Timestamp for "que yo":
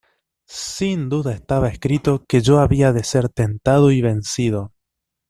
2.27-2.59